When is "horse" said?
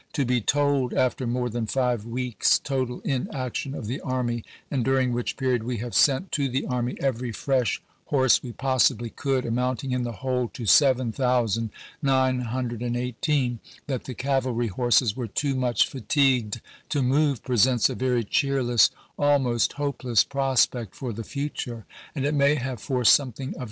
8.05-8.41